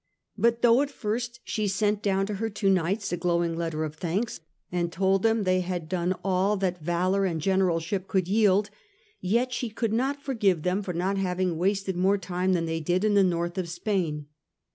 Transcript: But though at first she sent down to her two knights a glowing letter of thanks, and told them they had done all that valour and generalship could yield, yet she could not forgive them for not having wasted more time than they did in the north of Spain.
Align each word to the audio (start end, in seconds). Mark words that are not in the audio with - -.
But 0.35 0.63
though 0.63 0.81
at 0.81 0.89
first 0.89 1.41
she 1.43 1.67
sent 1.67 2.01
down 2.01 2.25
to 2.25 2.33
her 2.41 2.49
two 2.49 2.71
knights 2.71 3.13
a 3.13 3.17
glowing 3.17 3.55
letter 3.55 3.83
of 3.83 3.93
thanks, 3.93 4.39
and 4.71 4.91
told 4.91 5.21
them 5.21 5.43
they 5.43 5.59
had 5.59 5.87
done 5.87 6.15
all 6.23 6.57
that 6.57 6.81
valour 6.81 7.23
and 7.25 7.39
generalship 7.39 8.07
could 8.07 8.27
yield, 8.27 8.71
yet 9.19 9.53
she 9.53 9.69
could 9.69 9.93
not 9.93 10.19
forgive 10.23 10.63
them 10.63 10.81
for 10.81 10.93
not 10.95 11.19
having 11.19 11.55
wasted 11.55 11.95
more 11.95 12.17
time 12.17 12.53
than 12.53 12.65
they 12.65 12.79
did 12.79 13.03
in 13.03 13.13
the 13.13 13.23
north 13.23 13.59
of 13.59 13.69
Spain. 13.69 14.25